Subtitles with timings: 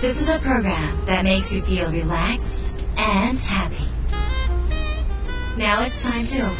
[0.00, 3.84] This is a program that makes you feel relaxed and happy.
[5.58, 6.56] Now it's time to open.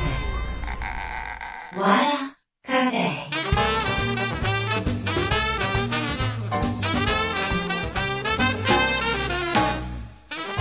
[1.74, 3.30] Wada Cafe.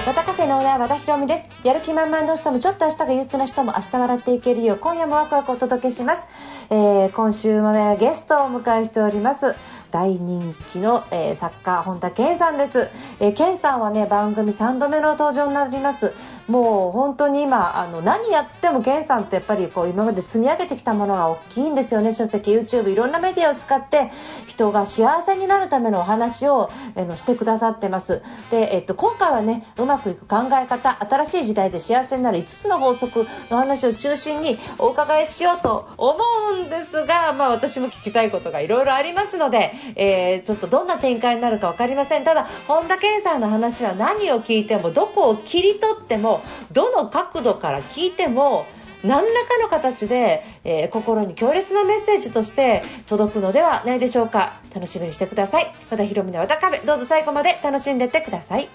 [0.06, 6.28] 和田カフェのオーナー和田博美ですやる気満々の人もちょっと明日が憂鬱な人も明日笑っていけるよう今夜もワクワクお届けします、
[6.72, 9.56] えー今週もねゲストをお迎えしております
[9.92, 12.90] 大人気の、えー作家本田健さんです、
[13.20, 16.14] えー、健さんはね番組3度目の登場になります。
[16.48, 22.12] もう本当に今あの何やっても健さんってやっぱりこう今まで積み上げてきたものが大きいんですよね。
[22.12, 24.12] 書籍 YouTube いろんなメディアを使って
[24.48, 28.24] 人が幸せになるためのお話を、えのしてくださってます。
[28.50, 36.18] で、えっと、今回はねうまくいく考え方新しい時代で幸せになる5つの法則の話を中心にお伺いしようと思
[36.54, 42.24] うんですが、まあ、私も聞きたいことがいろいろありますので、えーちょっとどんな展開になるか分かりません。
[42.24, 46.42] ただ本田健さんの話は何を聞いてもどこを切り取っても
[46.72, 48.66] どの角度から聞いても
[49.04, 54.60] 何らかの形で、えー心に強烈なメッセージとして届くのではないでしょうか。
[54.74, 55.68] 楽しみにしてください。
[55.90, 58.68] 和田博美の和田カフェどうぞ最後まで楽しんでってください。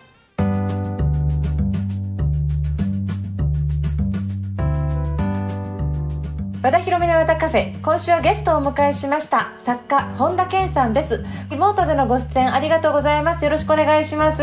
[6.64, 7.78] 和田博美の和田カフェ。
[7.82, 11.22] 今週はゲストをお迎えしました作家本田健さんです。
[11.50, 13.44] リモートでのご出演ありがとうございます。
[13.44, 14.42] よろしくお願いします。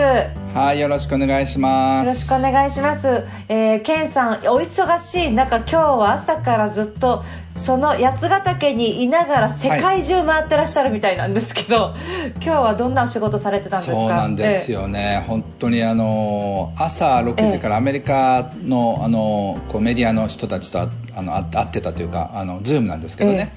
[0.53, 2.05] はい、よろしくお願いします。
[2.05, 3.23] よろしくお願いします。
[3.49, 5.31] えー、ケンさん、お忙しい。
[5.31, 7.23] 中、今日は朝からずっと、
[7.55, 11.95] その八ヶ岳にいながら世界中回ってらっしゃるみたいなんですけど、
[12.35, 13.95] 今日はどんなお仕事されてたんですか？
[13.97, 23.51] そうなんですよね、本当にあの朝6時からアメリカのあのこうメディアの人たちとああの会会ってたというか、あのズームなんですけどね、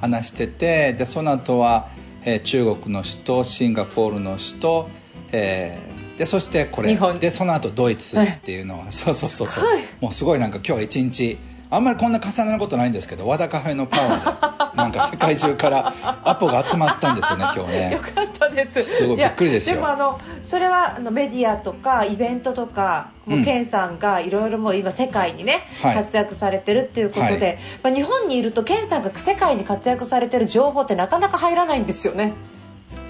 [0.00, 1.88] 話してて、でその後は、
[2.24, 4.88] えー中国の首都、シンガポールの首都、
[5.32, 9.64] えーでそしてこれでその後ドイツっていうのは、そうそうそうそう。
[9.64, 9.82] すごい。
[10.02, 11.38] もうすごいなんか今日は一日
[11.70, 18.82] あんまりこんな重なることないんですけど和田カフェのパワーで なんか世界中からアポが集まったんですよね 今日ねよかったです。
[18.82, 32.32] すごいびっくりですよでもあのそれはあのメディアとかイベントとか、もううんケンさんがいろいろもう今世界にね、はい活躍されてるっていうことで、はいまあ日本にいるとケンさんが世界に活躍されてる情報ってなかなか入らないんですよね。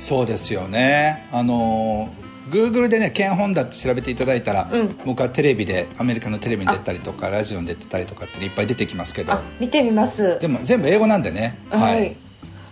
[0.01, 1.29] そうですよね。
[1.33, 2.09] あの
[2.51, 10.39] Google でね、ケンホンダって調べていただいたら、うん僕はテレビでアメリカのテレビに出たりとかラジオに出てたりとかっていっぱい出てきますけどあ、見てみます。
[10.41, 11.59] でも全部英語なんでね。
[11.71, 12.17] はい。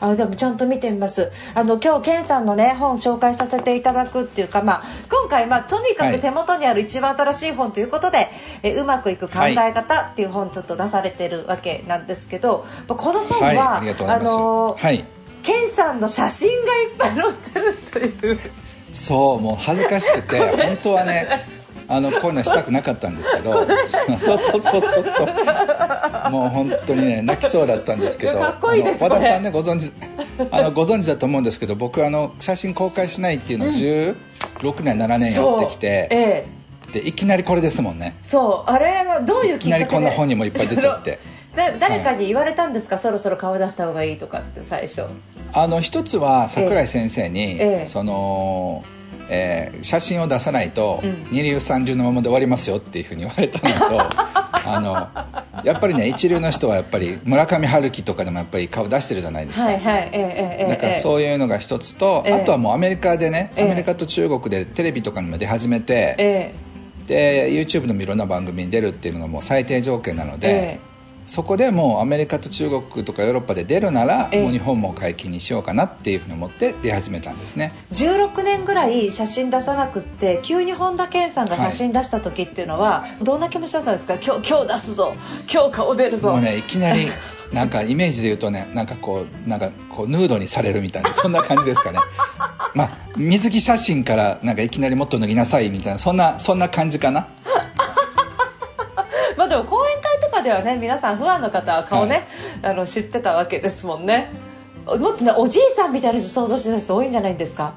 [0.00, 8.28] あでもちゃんと見てみますあの今日ケンさんのね本紹介させていただくっていうか、まあ、今回、まあ、とにかはいく手元にある一番新しい本ということで、
[8.62, 13.80] えうまくいく考え方っていう本ちょっと出されてるわけなんですけど、まあこの本は、
[14.78, 15.04] はい。
[15.42, 18.40] ケンさんの写真がいっぱい載ってるという
[18.92, 21.46] そう、もう恥ずかしくて、 本当はね、
[21.88, 23.66] あのこういうのしたくなかったんですけど、
[24.18, 26.30] そうそうそうそうそう。
[26.30, 29.90] もう本当にね泣きそうだったんですけど、かっこいいです和田さんねご存知
[30.50, 34.14] あのご存知だと思うんですけど、僕あの写真公開しないっていうのを16
[34.82, 36.92] 年7年やってきて、ええ。
[36.92, 38.16] でいきなりこれですもんね。
[38.22, 38.70] そう。
[38.70, 39.84] あれはどういうきっかけで？
[39.84, 41.18] いきなりこんな本にもいっぱい出ちゃって
[41.58, 45.02] だ誰かに言われたんですか、そろそろ顔出した方がいいとかって最初。
[45.52, 47.86] あの一つは桜井先生に、ええ。
[47.86, 48.84] その、
[49.28, 51.26] えー写真を出さないと、うん。
[51.30, 54.00] 二流三流のままで終わりますよっていうふうに言われたのと
[54.70, 55.08] あの
[55.64, 60.68] やっぱりね一流の人はやっぱり村上春樹とかでもやっぱり顔出してるじゃないですか、はいはいええええええ。
[60.70, 62.32] だからそういうのが一つと、ええ。
[62.34, 63.64] あとはもうアメリカでね、ええ。
[63.66, 66.54] アメリカと中国でテレビとかにも出始めて、え
[67.06, 70.87] で YouTube でもいろんな番組に出るっていうのがもう最低条件なので、ええ
[71.28, 74.42] そこでもうアメリカと中国とかヨーロッパで出るなら、ええ。
[74.42, 77.72] もう日本も解禁にしようかなっていうふうに思って出始めたんですね。
[77.92, 84.14] 16年ぐらい写真出さなくって急に本田健さんが写真出した時っていうのは、どんな気持ちだったんですか？
[84.14, 85.14] 今日今日出すぞ。
[85.52, 86.30] 今日顔出るぞ。
[86.32, 87.06] もうねいきなり
[87.52, 91.98] なんかイメージで言うとねなんかこうなんかこうヌードにされるみたいなそんな感じですかね。
[92.74, 97.26] まあ水着写真からなんかいきなりもっと脱ぎなさいみたいなそんなそんな感じかな。
[99.36, 102.26] まあでも講演会ではね皆さんファンの方は顔ね、
[102.62, 104.30] あの知ってたわけですもんね。
[104.86, 107.74] もっとねおじいさんみたいな人想像してた人多いんじゃないんですか？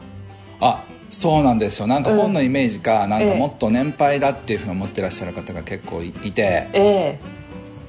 [0.60, 1.88] あそうなんですよ。
[1.88, 3.32] なんかうん本のイメージか、なんええ。
[3.32, 6.70] かもっと年配だっていうふうに思ってらっしゃる方が結構いいて。
[6.74, 7.20] え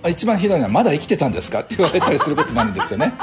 [0.04, 0.10] え。
[0.10, 1.60] 一番ひどいのはまだ生きてたんですか？
[1.60, 3.12] って言われたりすることもあるんですよね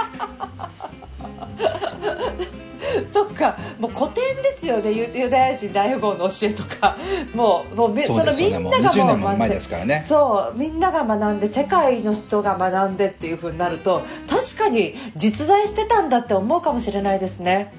[3.07, 3.57] そっか。
[3.79, 4.91] もう古典ですよね。
[4.91, 6.97] ユユダヤ人大富豪の教えとか。
[7.33, 8.25] もうもうめそね。
[8.25, 10.03] のみんながもう20年も学ん前ですからね。
[10.05, 10.57] そう。
[10.57, 17.73] みんなが学んで世界の人が学んでっていう風になると確かに実在してたんだって思うかもしれないですね。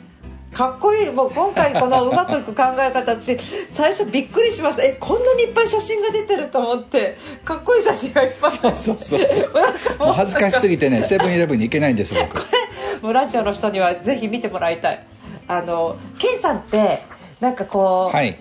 [0.53, 1.11] かっこいい。
[1.13, 3.39] もう今回このうまくいく考え方私
[3.69, 8.51] 最初びっくりしましたえこんなにいっぱい写真が出てると思ってかっこいい写真がいっぱい。
[8.51, 8.97] そう
[10.13, 12.43] 恥ずかしすぎてねセブンイレブンに行けないんです僕。
[12.43, 12.60] こ れ
[13.03, 15.05] もうラジオの人にはぜひ見てもらいたい。
[15.49, 17.03] あのケンさんって
[17.41, 18.39] なんかこう、はい。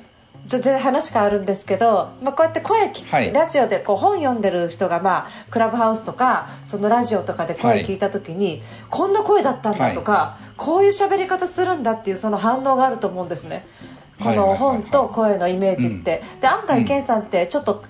[0.48, 3.32] ちょっと話変わるんですけど、まあ、こうやって声聞、はい。
[3.32, 13.66] ラジオでこう本読んでる人が、まあ、クラブハウスとかそのラジオとかで声聞いた時に、こんな声だったんだとか、こういう喋り方するんだっていうその反応があると思うんですね。
[14.18, 14.58] このはいはいはいはい。
[14.58, 17.84] 本と声のイメージって、で案外うん健さんってちょっと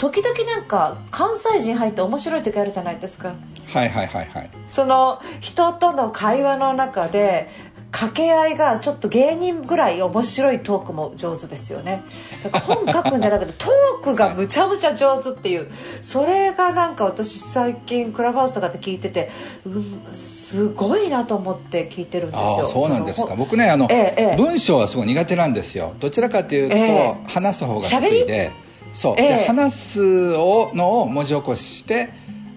[0.00, 3.34] 時々なんか関西人入って面白い時あるじゃないですか。
[3.66, 4.50] はいはいはいはい。
[4.66, 7.50] その人との会話の中で
[7.90, 12.02] 掛け合いがちょっと芸人ぐらい面白いトークも上手ですよね。
[12.42, 15.70] だから本書くんじゃなくて トークがむちゃむちゃ上手っていう。
[16.00, 19.30] それがなんか私最近クラブハウスとかで聞いてて、
[19.66, 22.64] うん、すごいなと思って聞いてるんですよ。
[22.64, 23.34] そうなんですか。
[23.34, 24.36] 僕ねあの、ええええ。
[24.38, 25.92] 文章はすごい苦手なんですよ。
[26.00, 27.14] どちらかというと、ええ。
[27.28, 28.50] 話す方が得意で
[28.92, 29.28] そう、ええ。
[29.38, 32.10] で話すをのを文字起こしして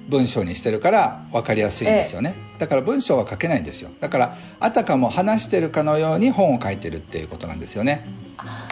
[0.09, 3.89] 文章にしてるから分かりやすいんですよね、だから文章は書けないんですよ。
[3.99, 8.05] だからあたかも話してるかのように本を書いてるっていうことなんですよね。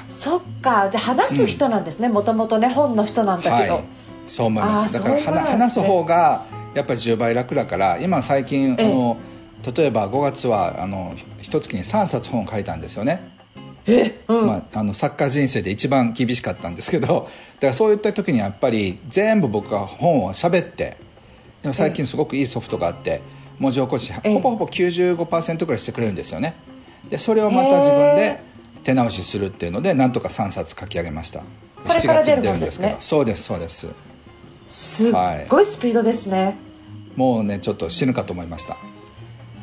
[0.09, 0.89] そっか。
[0.89, 2.09] じゃあ話す人なんですね。
[2.09, 3.83] もともとね本の人なんだけど、はい。
[4.27, 4.93] そう思います。
[4.93, 6.43] だから話す方が
[6.73, 8.85] やっぱり10倍楽だから今最近、ええ。
[8.85, 9.17] あの
[9.75, 13.40] 例えば5月はあの一月に3冊本を書いたんですよね
[13.87, 14.21] え？
[14.27, 17.27] うん、まあ、あの作家人生で一番厳しかったんですけどだか
[17.67, 20.97] らそういった時にやっぱり全部僕が本を喋って
[21.61, 23.21] でも最近すごくいいソフトがあって
[23.59, 24.33] 文字起こしええ。
[24.33, 26.55] ほぼほぼ95%ぐらいしてくれるんですよね。
[27.09, 28.41] でそれをまた自分で
[28.83, 31.39] 手直しするっていうのでなんとか3冊書き上げました。
[31.39, 31.45] こ
[31.93, 32.97] れから出るもん7ですね。
[32.99, 33.87] そうですそうです。
[34.67, 35.13] すっ
[35.49, 36.55] ごいスピードですね、
[37.17, 38.77] もうねちょっと死ぬかと思いました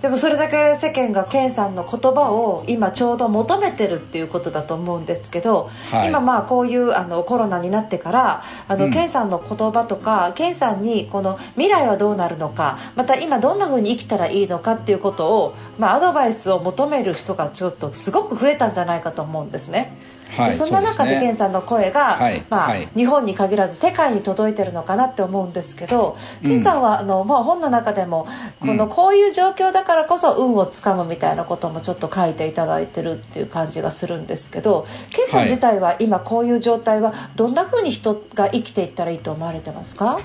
[0.03, 6.09] でもそれだけ世間がケンさんの言葉を今ちょうど求めてるっていうことだと思うんですけど、はい。
[6.09, 8.91] 今まあこういうあのコロナになってからあの、うん。
[8.93, 19.97] ケンさんの言葉とかケンさんにこの未来はどうなるのかまた今どんな風に生きたらいいのかっていうことを、まあ、アドバイスを求める人がちょっとすごく増えたんじゃないかと思うんですね。
[20.31, 21.21] はいでそんな中でそうですね。
[21.21, 22.87] ケンさんの声が、はいまあはい。
[22.95, 26.49] 日本に限らず世界に届いてるのかなって思うんですけど、うん。
[26.51, 28.27] ケンさんはあの、まあ、本の中でも
[28.61, 40.21] このうんこういう状況だからこそ運をつかむみたいなこともちょっと書いていただいてるっていう感じがするんですけどケンさん自体は今こういう状態はどんな風に人が生きていったらいいと思われてますか？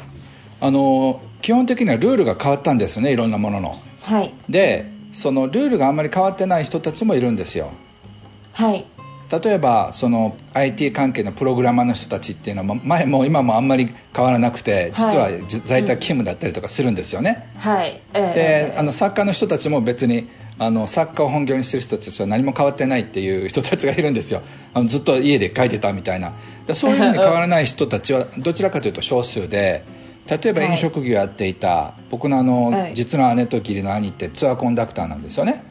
[0.59, 3.77] あの基本的にはルールが変わったんですよねいろんなものの。
[4.01, 4.33] はい。
[4.49, 7.71] でそのルールがあんまり変わってない人たちもいるんですよ。
[8.53, 8.85] はい。
[9.41, 15.29] 例えばその IT 関係のプログラマーの人たちっていうのは前も今もあんまり変わらなくて実は
[15.65, 18.01] 在宅勤務だったりとかするんですよね、はい。
[18.13, 18.71] ええ。
[18.71, 20.29] であの作家の人たちも別に
[20.59, 24.43] あの作家を本業にしてる人たちは何も変わってないっていう人たちがいるんですよ。
[24.73, 26.33] あのずっと家で書いてたみたいな。
[26.67, 29.83] でそういうふうに変わらない人たちはどちらかというと少数で
[30.29, 30.71] 例えばはい。
[30.71, 32.93] 飲食業やっていた、僕のあの、はい。
[32.93, 35.63] 実の姉と義理の兄ってツアーコンダクターなんですよね。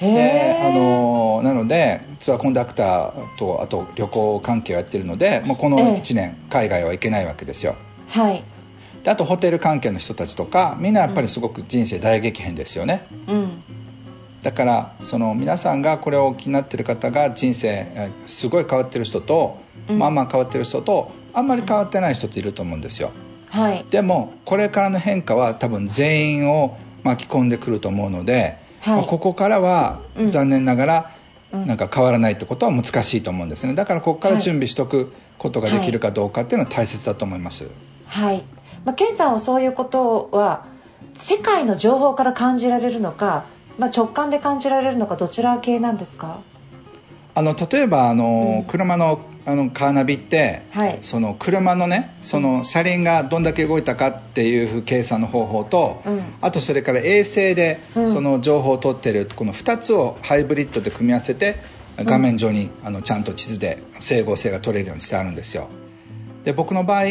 [0.00, 5.86] へでえあのなのでツアーコンダクターとあと旅行関係をやってるのでもうこのええ。
[5.98, 7.76] 1年海外は行けないわけですよ。
[8.08, 8.42] はい。
[9.04, 13.62] であとホテル関係の人たちとかみんなやっぱりすごく人生大激変ですよね、うん。
[14.42, 19.98] だからその皆さんがこれをお気になってる方が人生えーすごい変わってる人と、うん。
[19.98, 23.12] まあまあ変わってる人とあんまり変わってない人っていると思うんですよ
[23.50, 23.84] はい。
[23.90, 28.96] でもこれからの変化は多分全員を巻き込んでくると思うので、はい。
[28.96, 30.28] まあここからはうん。
[30.30, 31.10] 残念ながら
[31.52, 31.66] うん。
[31.66, 33.74] なんか変わらないってことは難しいと思うんですね。
[33.74, 37.66] だからここから準備しておくことができるかどうかっていうのは大切だと思います、
[38.06, 38.44] はい、
[38.84, 40.66] まあ、ケンさんはそういうことは
[41.14, 43.46] 世界の情報から感じられるのか、
[43.78, 46.40] まあ、直感で感じられるのかどちら系なんですか？
[47.34, 48.64] あの例えばあの、うん。
[48.64, 50.98] 車のあのカーナビって、はい。
[51.00, 56.22] その車のねその車輪がどんだけ動いたかっていう計算の方法と、うん。
[56.40, 58.10] あとそれから衛星でうん。
[58.10, 61.56] その情報を取ってるこの2つをハイブリッドで組み合わせて
[61.98, 65.68] 画面上にあのちゃんと地図で整合性が取れるようにしてあるんですよ。
[66.44, 67.04] で僕の場合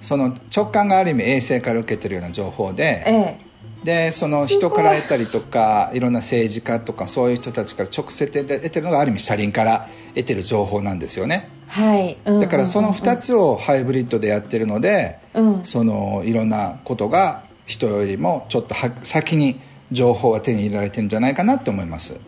[0.00, 3.51] その直感がある意味衛星から受けてるような情報でええ
[3.84, 11.48] でその人から得たりとかいろんな政治家とかそういう人たちから直接得てるのがある意味車輪から得てる情報なんですよね。
[11.66, 15.64] はい、うんだからその2つをハイブリッドでやってるので、うん。
[15.64, 19.60] そのいろんなことが人よりもちょっとは先に
[19.90, 22.20] 情報は手に入れられてるんじゃないかなって思います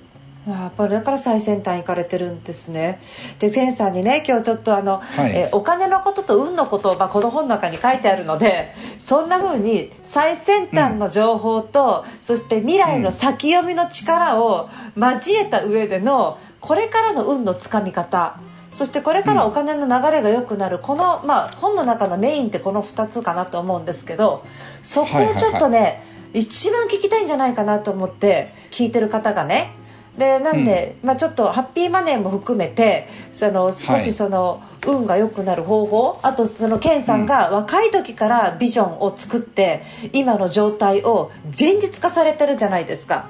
[0.46, 3.00] やっぱりだから最先端行かれてるんですね。
[3.38, 5.32] で、ケンさんにね、今日ちょっとあの、はい。
[5.34, 18.38] えーお金のことと運のこと、まあ、この本の中に書いてあるので、そんな風に最先端の情報と、そして未来の先読みの力を交えた上での、これからの運のつかみ方、
[18.72, 24.44] そしてこれからお金の流れが良くなる、この、まあ、本の中のメインってこの2つかなと思うんですけど、
[24.82, 26.02] そこをちょっとね、
[26.34, 29.83] 一番聞きたいんじゃないかなと思って聞いてる方がね
[30.18, 43.26] でなんで、まあ、ちょっとハッピーマネーも含めてその少しその運が良くなる方法、あとそのケンさんが若い時からビジョンを作って今の状態を現実化されてるじゃないですか。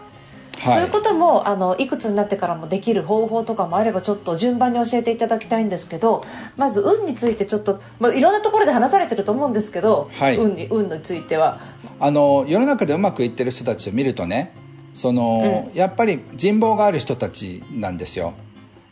[0.63, 6.25] そういうこともあのいくつになってからもできる方法とかもあればちょっと順番に教えていただきたいんですけど
[6.57, 10.37] まず運についてちょっと、まあ、いろんなところで話されてると思うんですけど、はい。
[10.37, 11.61] 運に運については。
[12.01, 14.64] あの世の中でうまくいってる人たちを見るとね
[14.95, 18.33] その、やっぱり人望がある人たちなんですよ。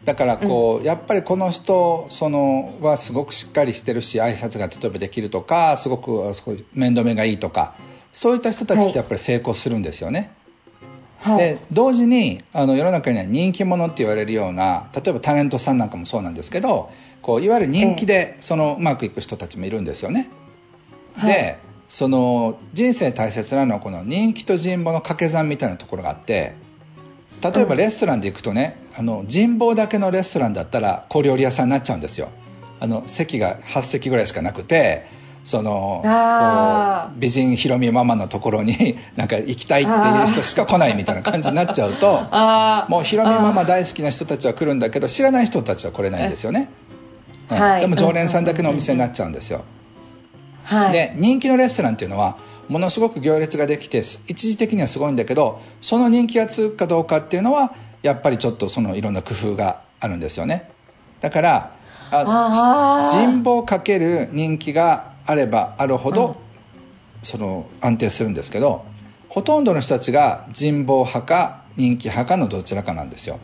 [0.05, 6.35] だからこう、やっぱりこの人そのはすごくしっかりしてるし挨拶が例えばできるとかすごく
[6.75, 7.75] 面倒見がいいとか
[8.13, 10.33] そういった人たちってやっぱり成功するんですよね、
[11.19, 11.39] はい。
[11.39, 16.91] で同時にあの世の中には人気者って言われるような例えばタレントさんなんかもそうなんですけど
[17.23, 20.29] こういわゆる人気でそのうまくいく人たちもいるんですよね。
[21.17, 21.33] はい。
[21.33, 21.59] で
[21.93, 26.55] その人生大切なのはこの人気と人望の掛け算みたいなところがあって
[27.43, 32.29] 例えばレストランで行くとね、あの人望だけのレストランだったら小料理屋さんになっちゃうんですよ。
[32.79, 35.07] あの席が8席ぐらいしかなくて
[35.45, 36.03] その
[37.17, 42.23] 美人ひろみママのところに なんか行きたいっていう人しか来ないみたいな感じになっちゃうと
[42.89, 46.71] もうひろみママ大好きな人たちは来るんだけど知らない人たちは来れないんですよね、
[47.51, 47.81] うんはい。
[47.83, 49.65] でも常連さんだけのお店になっちゃうんですよ、
[50.65, 52.39] はい、で人気のレストランっていうのは
[52.69, 60.71] ものすごく行列ができて一時的にはすごいんだけどその人気が続くかどうかっていうのはやっぱりちょっとそのいろんな工夫があるんですよね。
[61.21, 61.77] だから
[62.11, 63.29] ああー。
[63.29, 66.37] 人望かける人気があればあるほど、
[67.23, 68.85] その安定するんですけど
[69.29, 73.39] ほとんどの人たちが人望派か人気派かのどちらかなんですよ。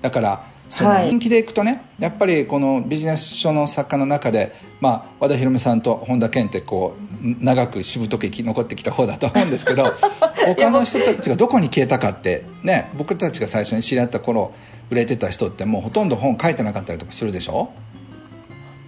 [0.00, 1.08] だからそのはい。
[1.08, 9.84] 人気でいくとね、やっぱりこのビジネス書の作家の中で、まあ、和田博美さんと本田健ってこう長くしぶとく生き残ってきた方だと思うんですけど
[10.46, 14.52] 他の人たちがどこに消えたかって、ね、僕たちが最初に知り合った頃
[14.90, 17.70] 売れてた人ってもうほとんど本書いてなかったりとかするでしょ？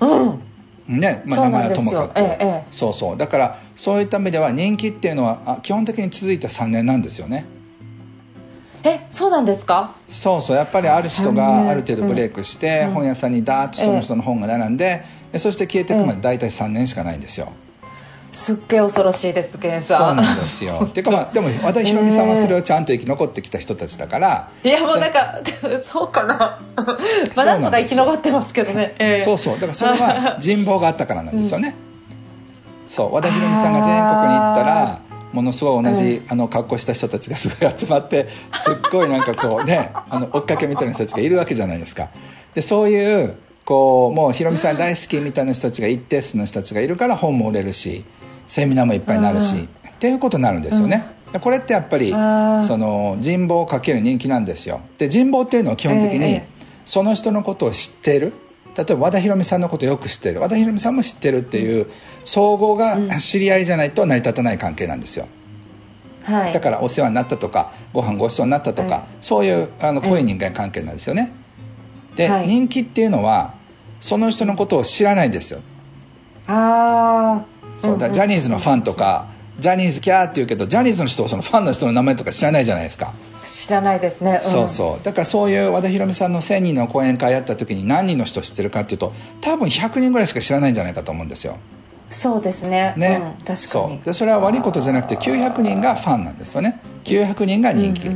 [0.01, 0.25] う
[0.89, 1.01] ん。
[1.01, 2.65] ねまあ、名前はともかく、ええええ。
[2.71, 3.17] そうそう。
[3.17, 7.45] だからそういった意味では人気っていうのはあ基本的に続いた3年なんですよね
[8.91, 9.93] えそうなんですか？
[10.09, 12.95] そうそうやっぱりある人3が年ある程度ブレイクして、うん。
[12.95, 16.17] 本屋さんにダーッとその人の本が並んで、えそして消えていくまええ。
[16.17, 17.53] で大体3年しかないんですよ、
[18.33, 20.89] すっげえ恐ろしいですケンそうさんなんですよ。
[20.93, 25.41] てかまあでも和田博美さんはそれをちゃんと生き残ってきた人たちだから、いやもうなんか
[25.83, 26.59] そうかな。
[27.35, 29.23] まあなんとか生き残ってますけどね、ええ。
[29.23, 29.55] そうそう。
[29.55, 31.75] だからそれは人望があったからなんですよね、
[32.89, 33.15] そう。
[33.15, 35.01] 和田博美さんが全国に行ったら
[35.37, 38.27] ものすごい同じ、あの格好した人たちがすごい集まって
[38.65, 42.09] すっごいなんかこうねあの追っかけみたいな人たちがいるわけじゃないですか。
[42.55, 43.35] でそういう
[43.67, 48.05] こうもうひろみさん大好きみたいな人たちが一定数の人たちがいるから本も売れるし
[48.49, 49.63] セミナーもいっぱいになるし、うん。
[49.65, 49.67] っ
[49.99, 52.17] ていうことになるんですよね、でこれってやっぱりそ
[52.77, 54.81] の人望かける人気なんですよ。
[54.99, 58.33] で人望っていうのは基本的に、ええその人のことを知っている
[58.77, 60.41] 例えば和田博美さんのことをよく知っている。
[60.41, 61.87] 和田博美さんも知ってるっていう
[62.25, 65.27] 総合が知り合いじゃないと成り立たない関係なんですよ。
[66.25, 66.53] はい。
[66.53, 71.33] だからお世話になったとかご飯ごちそうになったとか、はいそういうあの濃い人間関係なんですよね。
[72.17, 72.47] で、はい。
[72.47, 73.55] 人気っていうのは
[74.01, 75.61] その人のことを知らないんですよ。
[76.47, 77.47] ああ
[77.79, 79.29] そうだジャニーズのファンとか
[79.59, 83.15] ジャニーズキャーって言うけどジャニーズの人をそのファンの人の名前とか知らないじゃないですか。
[83.47, 84.41] 知らないですね、ん。
[84.43, 85.05] そうそう。
[85.05, 91.59] だからそういう和田博美さんの1000人の講演会やった時に何人の人知ってるかっていうと多分100人ぐらいしか知らないんじゃないかと思うんですよ。
[92.11, 92.95] そうですね。
[92.97, 93.57] ね、うん、確かに。
[93.57, 94.05] そう。
[94.05, 96.81] でそれは悪いことじゃなくて900人がファンなんですよね。
[97.05, 98.09] 900人が人気、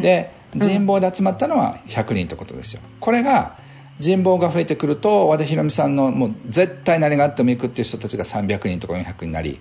[0.00, 2.82] で人望で集まったのは100人ってことですよ。
[2.98, 3.56] これが
[4.00, 9.60] 人望が増えてくると和田博美さんのもう絶対何があっても行くっていう人たちが300人とか400人になり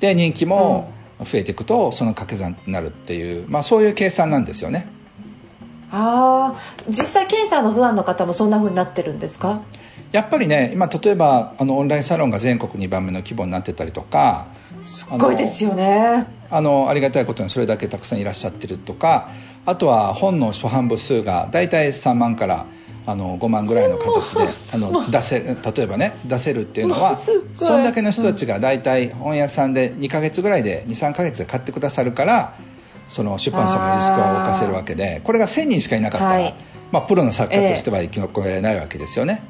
[0.00, 4.88] で人気も増えていくとその掛け算になるっていう、まあ、そういう計算なんですよね。
[5.90, 9.62] ああ実際ケンさんのファンの方もそんな風になってるんですか？
[10.12, 14.48] やっぱりね今例えばあのオンラインサロンが全国2番目の規模になってたりとか
[14.84, 16.26] すごいですよね。
[16.50, 19.30] あのありがたいことにそれだけたくさんいらっしゃってるとか
[19.66, 22.66] あとは本の初版部数が大体3万から
[23.08, 32.58] あの5万ぐらいの形であの出せ例えばね出せるっていうのはそんだけの人たちが大体本屋さんで2ヶ月ぐらいで23ヶ月で買ってくださるから
[33.08, 36.54] その出版社もリスクを冒かせるわけでこれが1000人しかいなかったら、はい。
[36.92, 39.42] まあ、プロの作家としては生き残れないわけですよね、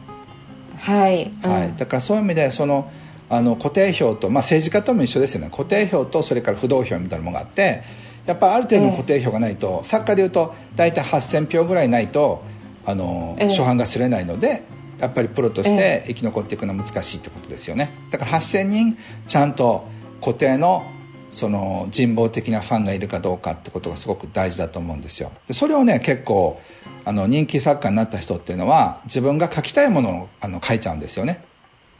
[0.77, 1.51] はい、うん。
[1.51, 2.91] はい、だからそういう意味でその
[3.29, 5.51] あの固定票と、まあ、政治家とも一緒ですよね。
[5.51, 7.83] 固定票とそれから不動票みたいなものがあって
[8.27, 12.45] やっぱある程度の固定票がないと、作家でいうと大体8000票ぐらいないと
[12.89, 13.49] あの、ええ。
[13.51, 14.65] 初版がすれないので
[14.99, 17.93] やっぱりプロとしえて生き残っていくのは難しいってことですよね。
[18.11, 19.87] だから8000人ちゃんと
[20.21, 20.91] 固定の
[21.31, 25.31] その人望的なファンがいるかどうかってことがすごく大事だと思うんですよ。
[25.47, 26.61] でそれをね結構
[27.05, 31.45] あの人気作家になった人っていうのは自分が書きたいものをあの書いちゃうんですよね。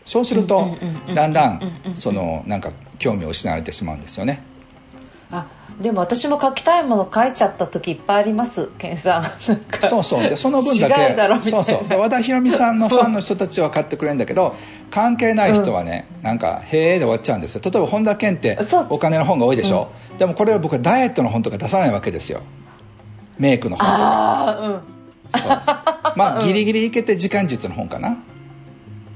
[0.05, 0.77] そうすると
[1.15, 4.43] だんだんそのなんか興味を失われてしまうんですよね
[5.31, 5.47] あ
[5.81, 9.25] でも私も書きたいもの書いちゃった時いっぱいありますケンさん。
[9.25, 10.23] そうそう。
[10.23, 11.51] でその分だけ。
[11.51, 11.89] そうそう。
[11.89, 14.57] で和田裕美さんのファンの人たちは買ってくれるんだけど
[14.91, 17.61] 関係ない人はね、なんか「へえ」で終わっちゃうんですよ。
[17.65, 18.59] 例えば本田健って
[18.89, 22.41] お金の本が多いでしょ、でもこれは僕はダイエットの本とか出さないわけですよ。
[23.39, 23.99] メイクの本とか。
[23.99, 24.81] ああうん。
[26.17, 28.17] まあギリギリいけて時間術の本かな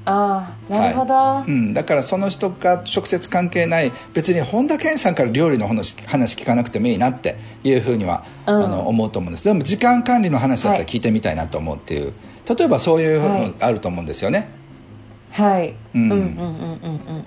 [0.05, 1.51] ああなるほど、はい。
[1.51, 8.65] うん、だからその人が直接関係ない別に本田健さんから料理の話話聞かなくてもいいなっていうふうには、うん。
[8.65, 9.45] あの思うと思うんです。
[9.45, 12.13] でも時間管理の話だったら聞いてみたいなと思うっていう、
[12.47, 14.49] 例えばそういうのあると思うんですよね、
[15.31, 16.03] はい、うん。
[16.03, 17.25] うんうんうんうんうん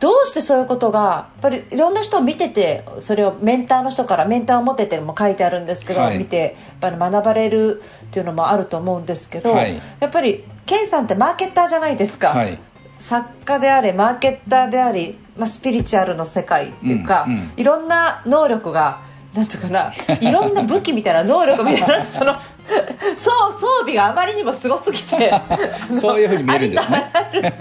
[0.00, 6.18] どうしてそういうことがやっぱりいろんな人を見ててそれをメンターの人からメンターを持ってても書いてあるんですけど、はい。
[6.18, 9.78] 見てやっぱり学ばれるっていうのもあると思うんですけど、はい。
[10.00, 12.58] やっぱりケンさんってマーケッターじゃないですか、はい。
[12.98, 17.52] 作家であれマーケッターであり、まあ、スピリチュアルの世界っていうか、うんうん。
[17.56, 19.00] いろんな能力が
[19.34, 22.36] なんていうかないろんな武器みたいな能力みたいなその
[23.16, 25.32] そう装備があまりにもすごすぎて。
[25.94, 27.10] そういうふうに見えるんですね。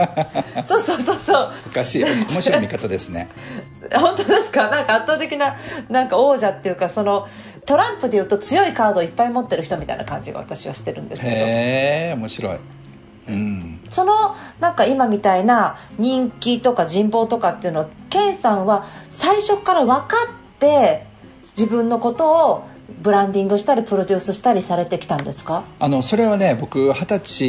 [0.63, 1.51] そうそうそうそう。
[1.67, 3.29] おかしい面白い見方ですね。
[3.93, 4.69] 本当ですか？
[4.69, 5.55] なんか圧倒的な
[5.89, 7.27] なんか王者っていうかその
[7.65, 11.35] トランプでいうと強いカードをいっぱい持ってる人みたいな感じが私はしてるんですけど。
[11.35, 12.57] へえ面白い。
[13.27, 13.81] うん。
[13.89, 21.05] そのなんか今みたいな人気とか人望とかっていうのをケンさんは最初から分かって
[21.57, 22.67] 自分のことを
[23.01, 25.63] ブランディングしたりプロデュースしたりされてきたんですか？
[25.79, 27.45] あのそれはね僕二十歳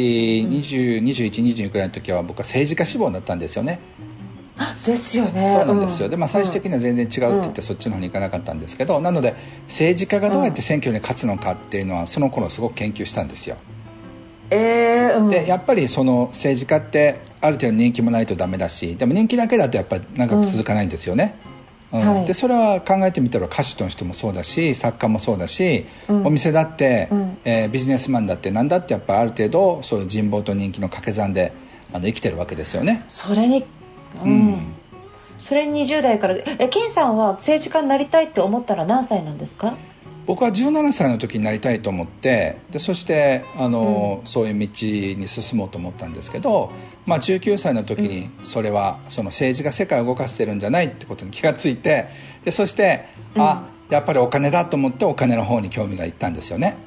[0.47, 3.79] 20 21、22くらいの時は僕は政治家志望だったんですよね。
[4.57, 5.55] あですよね。
[5.55, 6.11] そうなんですよ、ん。
[6.11, 9.35] でまあ、最終的には全然違うって言って、そっちの方に行かなかったんですけどなので
[9.67, 13.57] 政治家がどうやって選挙に勝つのかっていうのはその頃すごく研究したんですよ。
[14.49, 21.56] えーうん、でやっぱりその政治家ってある程度人気もないとダメだしでも人気だけだとやっぱり長く続かないんですよね、うん
[21.91, 22.25] はい。
[22.27, 26.27] でそれは考えてみたら歌手の人もそうだし作家もそうだし、うん。
[26.27, 27.37] お店だって、うん。
[27.45, 31.53] えービジネスマンだってなんだってやっぱりある程度そういう人望と人気の掛け算で
[31.93, 33.03] あの生きてるわけですよね。
[33.07, 33.63] それに
[34.23, 34.73] うん、うん。
[35.39, 39.75] それに20代からえケンさんは政治家になりたいって思ったら何歳なんですか？
[40.27, 44.67] 僕は17歳の時になりたいと思ってでそしてあの、そういう道
[45.19, 46.71] に進もうと思ったんですけど、
[47.05, 52.09] まあ、19歳の時にそれはその政治が世界を動かしてるんじゃないってことに気がついて
[52.43, 53.05] でそして、
[53.37, 56.77] あやっぱりお金だと思ってお金の方に興味がいったんですよね。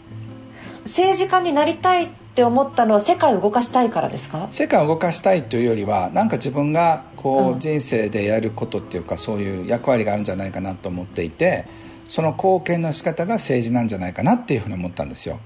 [0.84, 4.48] 政治家になりたいって思ったのは世界を動かしたいからですか？
[4.50, 7.60] 世界を動かしたいというよりはなんか自分がこううん。
[7.60, 11.66] 人生でやることっていうかそういう役割があるんじゃないかなと思っていて
[12.10, 15.38] その貢献の仕方が政治なんじゃないかなっていうふうに思ったんですよ。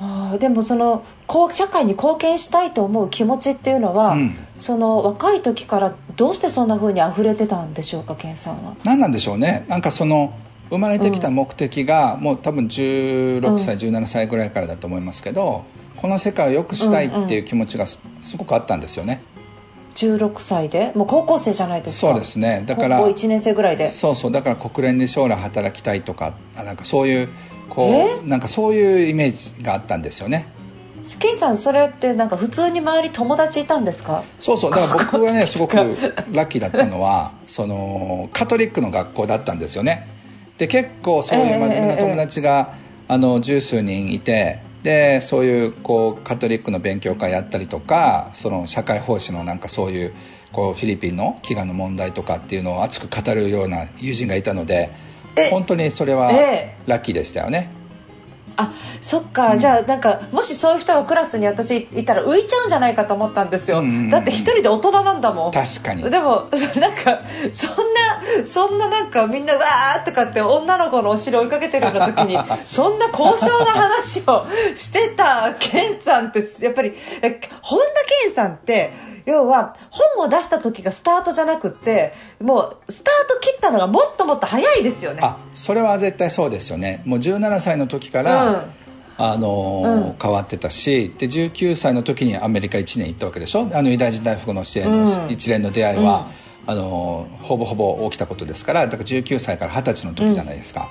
[0.00, 1.04] あーでもその
[1.50, 4.34] 社会に貢献したいと思う気持ちっていうのは、うん。
[4.56, 8.74] その若い時からどうしてそんな風に溢れてたんでしょうか健さんは？
[8.84, 9.66] 何なんでしょうね。
[9.68, 10.32] なんかその
[10.70, 15.64] 生まれてきた目的が、もう多分16歳、17歳ぐらいからだと思いますけど
[15.96, 18.00] この世界を良くしたいっていう気持ちがす,、
[18.38, 19.20] ごくあったんですよね
[19.94, 20.92] 16歳で？
[20.94, 22.12] もう高校生じゃないですか。
[22.12, 22.64] そうですね。
[22.66, 23.88] だから高校1年生ぐらいで。
[23.90, 24.32] そうそう。
[24.32, 27.28] だから国連で将来働きたいとかあなんかそういう
[27.68, 28.14] こえ？
[28.24, 30.46] うなんかそういうイメージがあったんですよね。
[31.18, 34.22] ケンさんそれってなんか普通に周り友達いたんですか？
[34.38, 34.70] そうそう。
[34.70, 40.06] だから僕がねすごくラッキーだったのはそのカトリックの学校だったんですよね。
[40.58, 42.74] で結構そういう真面目な友達が、
[43.10, 50.14] あの十数人いてでそういうこうカトリックの勉強会やったりとかその社会奉仕のなんかそういう
[50.52, 54.92] こうフィリピンの飢餓の問題とかっていうのを熱く語るような友人がいたので
[55.34, 57.72] え本当にそれはえラッキーでしたよね。
[58.56, 64.10] あそっか、じゃあなんかもしそういう人がクラスに私いたら浮いちゃうんじゃないかと思ったんですよ、うんうんうん。
[64.10, 65.52] だって一人で大人なんだもん。
[65.52, 66.02] 確かに。
[66.10, 67.99] でも なんかそんな
[68.44, 76.92] そんななんかみんなわーとかって女の子のお尻追いかけてるような時に そんな高尚な話をしてた健さんってやっぱり
[77.62, 78.92] 本田健さんって
[79.26, 85.20] 要は本を出した時がスタートじゃなくってもうスタート切ったのがもっともっと早いですよね。
[85.22, 87.02] あそれは絶対そうですよね。
[87.04, 88.62] もう17歳の時から、うん。
[89.22, 93.68] あの、うん、変わってたしで19歳の時にアメリカ1年行ったわけでしょ？
[93.74, 100.88] あの偉大時代福の支援の一連の出会いは、うん、あのほぼほぼ起きたことですからだから19歳から20歳の時じゃないですか、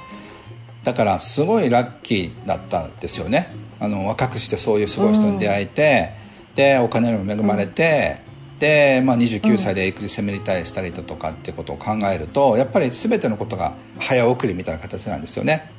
[0.79, 3.47] うん、だからすごいラッキーだったんですよね。
[3.79, 6.11] あの若くしてそういうすごい人に出会えて、
[6.55, 8.19] でお金にも恵まれて、
[8.59, 15.71] で、まあ、29歳で育児セミリタイしたりだとかってことを考えるとやっぱり全てのことが早送りみたいな形なんですよね。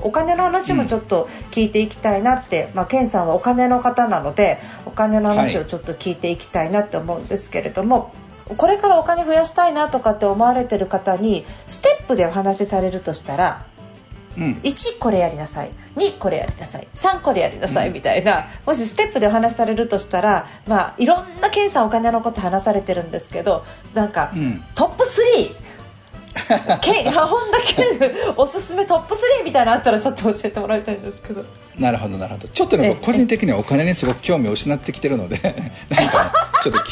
[0.00, 8.12] お金の話もちょっと聞いていきたいなって、うん、まあ、ケンさんはお金の方なのでお金の話をちょっと聞いていきたいなって思うんですけれども、
[8.46, 13.66] はい、これからお金増やしたいなとかって思われてる方にステップでお話しされるとしたら
[14.38, 25.67] うん、1これやりなさい2これやりなさい3これやりなさいみたいな、もしステップでお話しされるとしたら、まあ、いろんな検査お金のこと話されてるんですけどなんか、うん、トップ3
[26.80, 31.44] け本田健おすすめトップ3みたいなのあったらちょっと教えてもらいたいんですけど。
[31.78, 32.48] なるほどなるほど。
[32.48, 35.38] ちょっとね個人的にはお金にすごく興味を失ってきてるので
[35.90, 36.82] なんかちょっと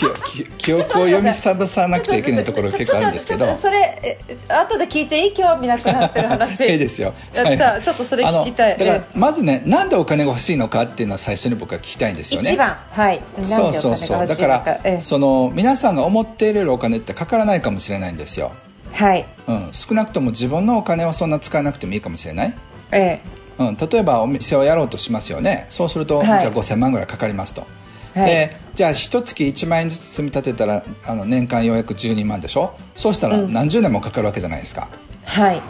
[0.58, 3.56] 記憶を読み覚さなく ちゃいけないところ結構あるんですけど。
[3.56, 4.18] それ
[4.48, 6.64] 後で聞いていい興味なくなってる話。
[6.66, 7.14] いいですよ。
[7.34, 8.78] やった、はい、ちょっとそれ聞きたい。
[8.78, 12.50] だからまずねなんでお金が欲しいのかっていうのは最初に僕は聞きたいんですよね。
[12.50, 13.22] 一番はい。
[13.44, 14.26] そうそうそう。
[14.26, 18.52] だから、その皆さんが思っているお金ってかからないかもしれないんですよ
[18.96, 22.54] はい、うん、少なくとも自分のお金はそんな使わなくてもいいかもしれない、
[22.90, 23.20] え
[23.58, 23.62] え。
[23.62, 25.66] うん、例えばお店をやろうとしますよね。
[25.70, 27.66] そうすると、はい、じゃあ5000万ぐらいかかりますと、
[28.14, 32.74] はい、でじゃあ1月1万円ずつ積み立てたらあの年間ようやく12万でしょ？
[32.96, 34.88] そうしたら何十年もかかるわけじゃないですか、
[35.22, 35.62] うん、はい。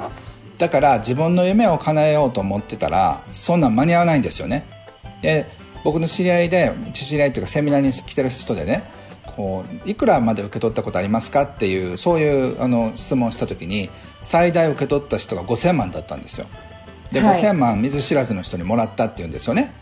[0.59, 4.67] だから自分の夢を叶えようと思ってたらそんなん間に合わないんですよね。
[5.21, 5.47] で
[5.85, 8.85] 僕の知り合いで知り合いというかセミナーに来てる人でね
[9.27, 13.91] こういくらまで受け取ったことありますかっていうそういうあの質問をした時に
[14.23, 16.47] 最大受け取った人が5000万だったんですよ。
[17.13, 19.73] で、はい、5000万見ず知らずの人にもらったっていうんですよね。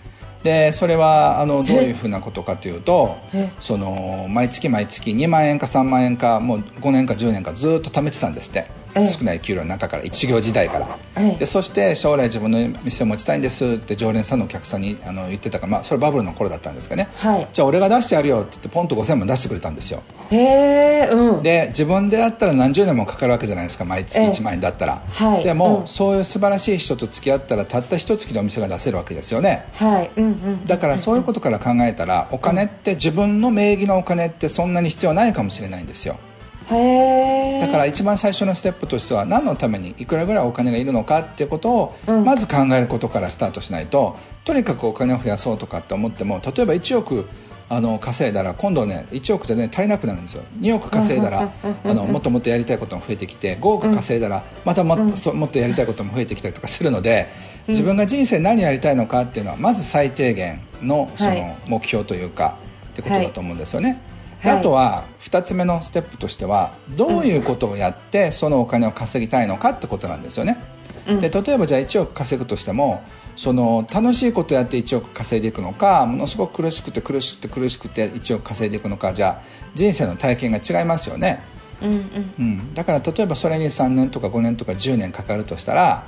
[0.43, 3.17] でそれはあのどういうふうなことかというと
[3.61, 10.99] その毎月毎月2万円か3万円かもう5年か10年かずっと貯めてたんですって少ない給料の中から一業時代から。
[11.39, 20.03] でそして将来自分の店を持ちたいんですって常連さんのお客さんにあの言ってたから、まあ、それバブルの頃だったんですかね、はい、じゃあ俺が出してやるよって言ってポンと5000万出してくれたんですよ。
[20.31, 30.11] へうん、で自分でやったら何十年もかかるわけじゃないですか毎月1万円だったら、はい、でも、うん、そういう素晴らしい人と付き合ったらたった一月でお店が出せるわけですよね、はい。
[30.17, 30.67] うん。
[30.67, 36.19] だからそういうことから考えたらお金って自分の名義のお金ってそんなに必要ないかもしれないんですよ
[36.69, 47.27] だから一番最初のステップとしては何のためにいくらぐらいお金がいるのかっていうことをまず考えることからスタートしないと、とにかくお金を増やそうとかって思っても例えば1億
[47.69, 50.43] あの稼いだら今度ね1億じゃね足りなくなるんですよ。
[50.61, 51.53] 2億稼いだら
[51.85, 57.29] あのもっともっとやりたいことも増えてきて5億稼いだらまたもっともっとやりたいことも増えてきたりとかするので
[57.69, 62.59] 自分が人生何やりたいのかっていうのはまず最低限のその目標というか
[62.91, 64.01] ってことだと思うんですよね。
[64.45, 70.59] あとは2つ目のステップとしてはどういうことをやってそのお金を稼ぎたいのかってことなんですよね。
[71.07, 73.03] で例えばじゃあ1億稼ぐとしても
[73.37, 79.43] その楽しいことをやって1億稼いでいくのかものすごく苦しくて苦しくて苦しくて1億稼いでいくのかじゃあ
[79.75, 81.43] 人生の体験が違いますよね、
[81.83, 82.35] うん、うん。
[82.39, 86.07] うん、だから例えばそれに3年とか5年とか10年かかるとしたら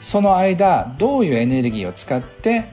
[0.00, 2.70] その間どういうエネルギーを使って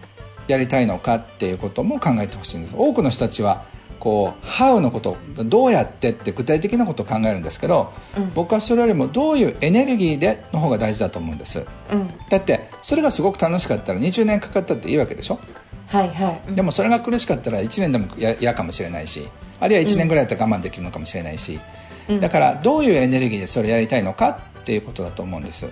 [0.48, 2.76] やりたいのかっていうことも考えてほしいんです。
[2.78, 3.64] 多くの人たちは
[4.04, 15.40] こう How のことどうやってって具体的なことを考えるんですけど、うん、僕はそれよりもどういうエネルギーでの方が大事だと思うんです、うん、だってそれがすごく楽しかったら20年かかったっていいわけでしょ？
[15.88, 19.26] はいはい、でもそれが苦しかったら1年でも嫌かもしれないし
[19.62, 21.62] あるいは1年ぐらいだったら我慢できるのかもしれないし、
[22.10, 25.70] うん、だからどういうエネルギーでそれやりたいのかっていうことだと思うんです、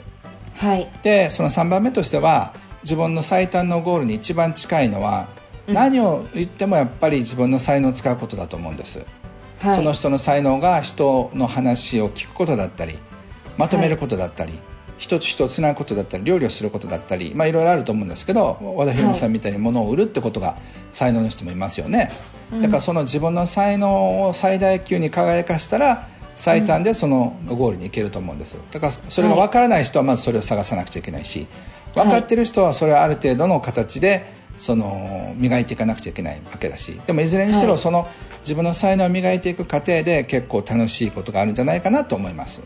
[0.56, 5.28] はい、でその3番目としては自分の最短のゴールに一番近いのは
[5.74, 9.06] 何を言ってもやっぱり自分の才能を使うことだと思うんです、
[9.60, 12.98] はい、その人の才能が人の話を聞くことだったり
[13.58, 14.62] まとめることだったり、はい、
[14.98, 20.58] 人と人をつなぐことだったり料理をすることだったり、まあ、いろいろあると思うんですけど和田博美さんみたいに物を売るってことが
[20.92, 22.12] 才能の人もいますよね、
[22.60, 28.58] だからその自分の才能を最大級に輝かしたら最短でそのゴールに行けると思うんです。
[28.72, 31.46] だからそれが分からない人はまずそれを探さなくちゃいけないし
[31.94, 38.08] 分かってる人はそれはある程度の形でその磨いていかなくちゃいけないわけだしでもいずれにしろその
[38.42, 42.64] 自分の才能を磨いていく過程で結構楽しいことがあるんじゃないかなと思います。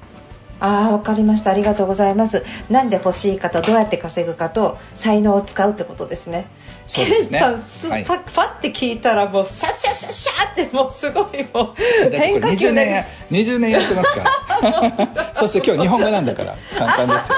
[0.59, 1.51] ああ分かりました。
[1.51, 2.43] ありがとうございます。
[2.69, 6.47] なんで欲しいかとどうやって稼ぐかと才能を使うってことですね。
[6.87, 7.39] そうですね。
[7.39, 15.31] さんす、はい、パパって聞いたらもうシャシャシャシャってもうすごいもう変化球20年20年やってますから。
[15.35, 16.55] そして今日日本語なんだから。
[16.77, 17.35] 簡単ですよ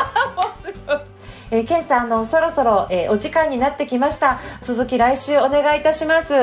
[1.52, 4.40] えー、ケンさんあのそろそろ、えー、お時間になってきました。
[4.62, 6.34] 続き来週お願いいたします。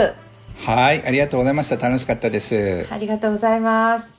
[0.56, 1.76] はいありがとうございました。
[1.76, 2.86] 楽しかったです。
[2.90, 4.14] ありがとうございます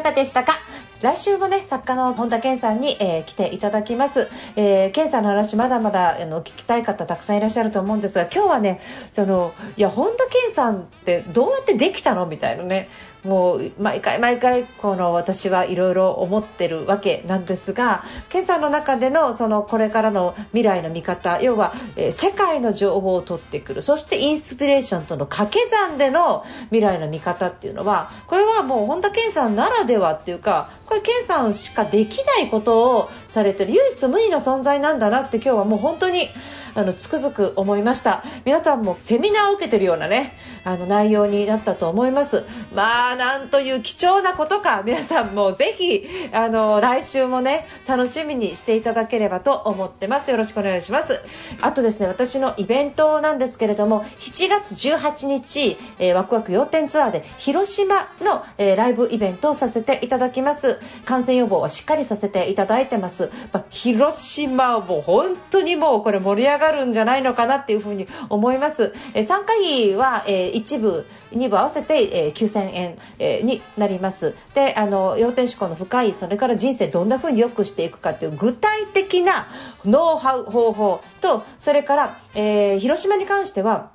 [0.00, 0.58] かがでしたか？
[1.02, 8.80] 来週もね作家の本田健さんに、えー、来ていただきます、えー、健さんの話まだまだあの聞きたい方たくさんいらっしゃると思うんですが今日はね
[9.12, 12.88] そのいや本田健さんってどうやってできたのみたいなね。
[13.26, 36.28] もう毎回毎回この私はいろいろ思ってるわけなんですが健さんの中でのそのこれからの未来の見方要は、えー、世界の情報を取ってくるそしてインスピレーションとの掛け算での未来の見方っていうのはこれはもう本田健さんならではっていうかこれ健さんしかできないことをされてる唯一無二の存在なんだなって今日はもう本当に
[36.76, 38.22] あのつくづく思いました。
[38.44, 42.44] 皆さんもセミナーを受けてるようなねあの内容になったと思います。
[42.74, 44.82] まあなんという貴重なことか。
[44.84, 50.30] 皆さんもぜひあの来週もね楽しみにしていただければと思ってます。
[50.30, 51.20] よろしくお願いします。
[51.62, 60.75] あとですね私のイベントなんですけれども7月18日、えー、ワクワク要点ツアーで広島の、えー、ライブイベントをさせていただきます。
[61.04, 74.34] 感染予防はしっかりさせていただいてます、まあ、広島も本当にもうこれ盛り上がるんじゃないのかなっていうふうに思います、え、参加費は、えー、一部2部合わせて、え、9000円、え、になります。
[74.54, 79.46] であの要点思考の深いそれから人生どんな風に良くしていくかっていう具体的な
[79.84, 83.90] ノウハウ方法とそれから、えー、広島に関しては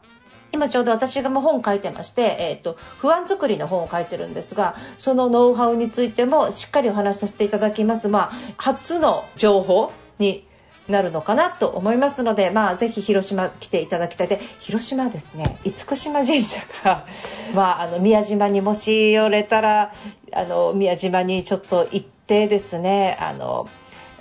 [0.52, 10.46] 今ちょうど私がも本書いてまして、えーと、不安作りの本を書いてるんですがそのノウハウについてもしっかりお話しさせていただきます、まあ、初の情報に
[10.88, 14.28] なるのかなと思いますので、まあ、ぜひ広島来ていただきたい。
[14.28, 15.58] で広島ですね。
[15.64, 17.06] 厳島神社が、
[17.56, 19.94] まあ、あの宮島にもし寄れたら
[20.34, 23.68] あの宮島にちょっと行ってですねあの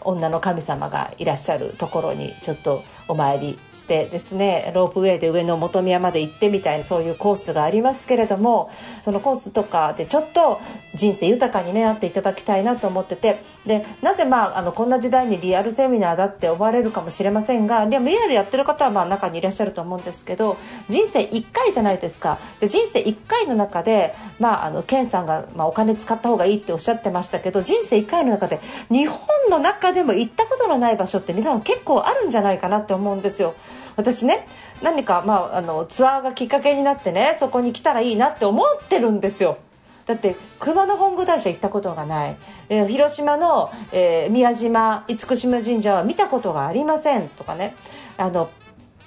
[0.03, 10.61] 女の神様がいらっしゃるところにちょっとお参りしてですねロープウェイで上の本宮まで行ってみたいなそういうコースがありますけれどもそのコースとかでちょっと
[10.95, 20.57] 人生豊かに、ね、なっていただきたいなと思っててでなぜ、まあ、あのこんな時代にリアルセミナーだって思われるかもしれませんがでもリアルやってる方はまあ中にいらっしゃると思うんですけど
[20.89, 22.39] 人生1回じゃないですか。
[22.61, 28.61] で人生1回の中で、まあ、あのケンさんが、まあ、お金使った方がいいっておっしゃってましたけど人生1回の中で
[28.91, 29.19] 日本
[29.51, 33.55] の中でも行ったことのない場所って皆さん結構あるんじゃないかなって思うんですよ。
[33.96, 34.46] 私ね
[34.83, 39.59] 何か、まあ、あのツアーがきっかけになってねそこに来たらいいなって思ってるんですよ。
[40.07, 42.37] だって熊野本宮大社行ったことがない、
[42.68, 47.29] えー、広島の、えー、宮島厳島神社は見たことがありません。
[47.29, 47.74] とかね。
[48.16, 48.50] あの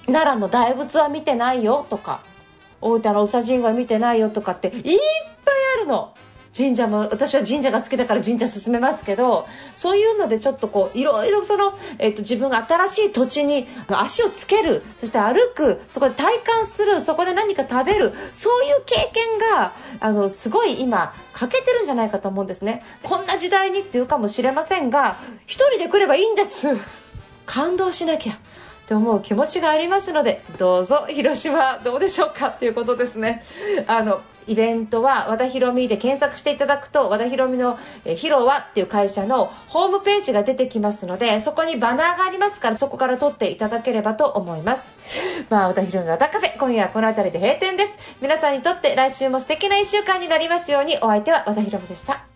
[0.05, 1.85] 奈良の大仏は見てないよ。
[1.89, 2.21] とか。
[2.81, 4.29] 大分の宇佐神宮は見てないよ。
[4.29, 6.13] とかっていっぱいあるの。
[6.55, 22.83] 神社も私は神社が好きだから神社進めますけどそういうのでちょっとこういろいろその、えーと、自分が新しい土地に足をつけるそして歩くそこで体感するそこで何か食べるそういう経験があのすごい今欠けてるんじゃないかと思うんですね。
[23.01, 26.67] こんな時代にっていうかもしれませんが1人で来ればいいんです。
[27.45, 28.33] 感動しなきゃ
[28.87, 33.43] と思う気持ちがありますのでどうぞ広島どうでしょうかということですね。
[33.87, 44.95] あのイベントは和田博美で検索していただくと和田博美のヒロワっていう会社のホームページが出てきますのでそこにバナーがありますからそこから撮っていただければと思います。
[45.49, 47.99] まあ和田博美和田カフェ今夜はこの辺りで閉店です。
[48.21, 52.32] 皆さんにとって来週も素敵な1週間になりますようにお相手は和田博美でした。